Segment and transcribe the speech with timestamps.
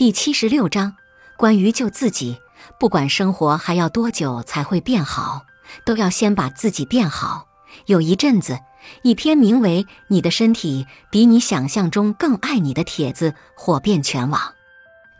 [0.00, 0.96] 第七十六章，
[1.36, 2.38] 关于救自己，
[2.78, 5.44] 不管生活还要多久才会变好，
[5.84, 7.48] 都要先把自己变好。
[7.84, 8.60] 有一阵子，
[9.02, 14.40] 一篇名为《你的身体比你想象中更爱你》的帖子火遍全网。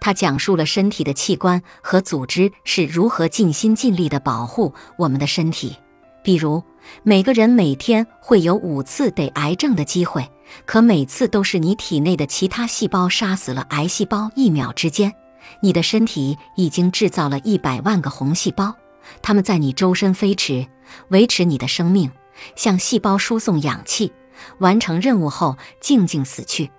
[0.01, 5.77] 他讲述了身体的器官和组织是如何尽心尽力地保护我们的身体。
[6.23, 6.63] 比如，
[7.03, 10.29] 每个人每天会有五次得癌症的机会，
[10.67, 14.31] 可每次都是你体内的其他细胞杀死了癌细胞。
[14.35, 15.13] 一秒之间，
[15.61, 18.75] 你的身体已经制造了一百万个红细胞，
[19.23, 20.67] 它们在你周身飞驰，
[21.09, 22.11] 维持你的生命，
[22.55, 24.13] 向细胞输送氧气，
[24.59, 26.71] 完成任务后静静死去。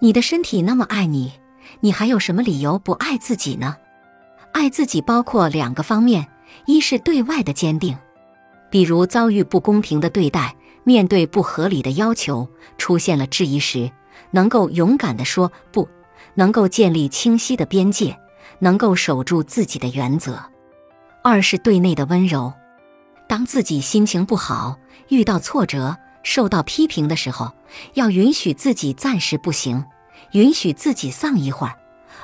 [0.00, 1.32] 你的身体那么爱你，
[1.80, 3.76] 你还有什么理由不爱自己呢？
[4.52, 6.26] 爱自己包括两个方面，
[6.66, 7.96] 一是对外的坚定。
[8.70, 12.48] 比如遭遇不公平的对待，面对不合理的要求，
[12.78, 13.90] 出现了质疑时，
[14.30, 15.88] 能够勇敢地说不，
[16.34, 18.16] 能够建立清晰的边界，
[18.60, 20.40] 能够守住自己的原则。
[21.22, 22.52] 二是对内的温柔，
[23.28, 27.52] 当自己心情不好、遇到挫折、受到批评的时候，
[27.94, 29.84] 要允许自己暂时不行，
[30.32, 31.76] 允许自己丧一会儿，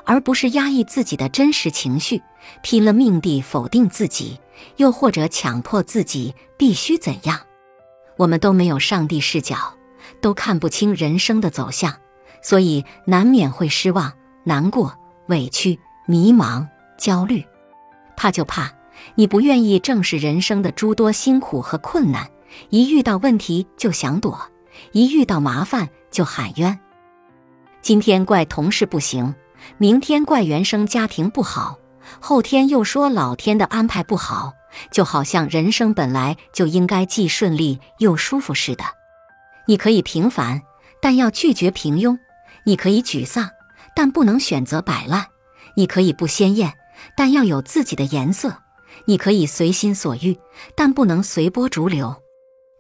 [0.04, 2.22] 而不是压抑自己的真实情绪，
[2.62, 4.38] 拼了命地否定自己。
[4.76, 7.38] 又或者强迫自己必须怎样？
[8.16, 9.74] 我们都没有上帝视角，
[10.22, 11.94] 都看不清人生的走向，
[12.40, 14.10] 所以难免会失望、
[14.44, 14.94] 难过、
[15.26, 17.44] 委屈、迷茫、焦虑。
[18.16, 18.72] 怕就怕
[19.14, 22.30] 你不愿意正视人生的诸多辛苦和困难，
[22.70, 24.40] 一遇到问题就想躲，
[24.92, 26.80] 一遇到麻烦就喊冤。
[27.82, 29.34] 今天怪同事不行，
[29.78, 31.78] 明天怪原生家庭不好。
[32.20, 34.52] 后天又说老天的安排不好，
[34.90, 38.84] 就好像人生本来就应该既顺利又舒服似的。
[39.66, 40.62] 你可以平凡，
[41.02, 42.16] 但要拒绝平庸；
[42.64, 43.50] 你可以沮丧，
[43.94, 45.24] 但不能选择摆烂；
[45.76, 46.74] 你可以不鲜艳，
[47.16, 48.50] 但要有自己的颜色；
[49.06, 50.38] 你可以随心所欲，
[50.76, 52.22] 但不能随波逐流。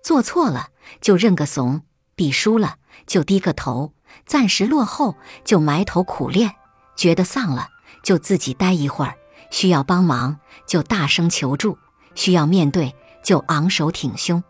[0.04, 0.68] 做错了
[1.00, 1.82] 就认个怂，
[2.14, 2.76] 比输了
[3.08, 3.92] 就低个头，
[4.24, 6.52] 暂时落后就埋头苦练，
[6.96, 7.68] 觉得丧了。
[8.02, 9.14] 就自己待一会儿，
[9.50, 11.76] 需要帮忙就大声求助，
[12.14, 14.42] 需要面对就昂首挺胸。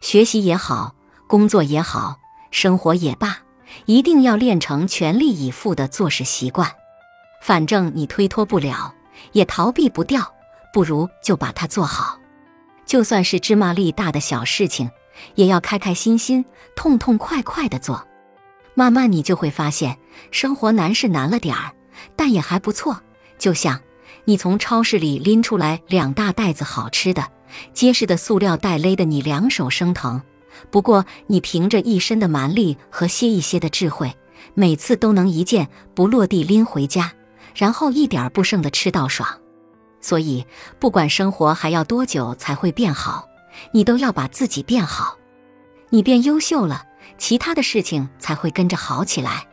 [0.00, 0.94] 学习也好，
[1.26, 2.16] 工作也好，
[2.50, 3.38] 生活也罢，
[3.84, 6.72] 一定要练成全力以赴的做事习惯。
[7.42, 8.94] 反正你推脱不了，
[9.32, 10.32] 也逃避不掉，
[10.72, 12.18] 不如就把它做好。
[12.86, 14.90] 就算是芝麻粒大的小事情，
[15.34, 18.06] 也要开开心心、痛痛快快的做。
[18.74, 19.98] 慢慢你就会发现，
[20.30, 21.72] 生活难是难了点儿。
[22.14, 23.00] 但也还不错，
[23.38, 23.80] 就像
[24.24, 27.26] 你从超市里拎出来两大袋子好吃的，
[27.72, 30.20] 结实的塑料袋勒得你两手生疼。
[30.70, 34.16] 不过你凭着一身的蛮力和些一些的智慧，
[34.54, 37.12] 每次都能一件不落地拎回家，
[37.54, 39.28] 然后一点不剩的吃到爽。
[40.00, 40.46] 所以
[40.78, 43.28] 不管生活还要多久才会变好，
[43.72, 45.18] 你都要把自己变好。
[45.90, 46.84] 你变优秀了，
[47.18, 49.46] 其他的事情才会跟着好起来。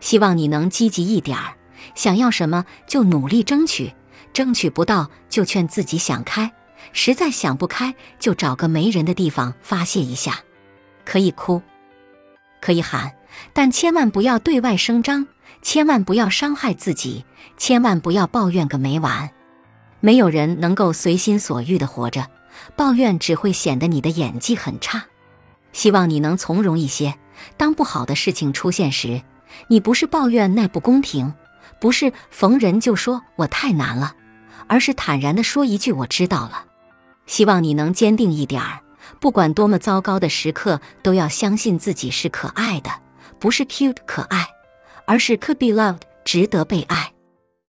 [0.00, 1.54] 希望你能积极一点儿。
[1.94, 3.92] 想要什么就努力争取，
[4.32, 6.52] 争取不到就劝自己想开，
[6.92, 10.40] 实在想不开就找个没人的地方发泄一下。
[11.04, 11.62] 可以哭，
[12.60, 13.14] 可以喊，
[13.52, 15.26] 但千万不要对外声张，
[15.62, 17.24] 千万不要伤害自己，
[17.56, 19.30] 千万不要抱怨个没完。
[20.00, 22.26] 没有人能够随心所欲的活着，
[22.76, 25.04] 抱怨只会显得你的演技很差。
[25.72, 27.14] 希望你能从容一些，
[27.56, 29.22] 当不好的事情出现时，
[29.68, 31.32] 你不是抱怨那不公平。
[31.80, 34.14] 不是逢人就说我太难了，
[34.66, 36.64] 而是坦然地说一句我知道了。
[37.26, 38.80] 希望你能坚定一点儿，
[39.20, 42.90] 不管多么糟糕的时刻，都要相信自己是可爱的，
[43.38, 44.46] 不是 cute 可爱，
[45.06, 47.12] 而是 could be loved 值得被爱。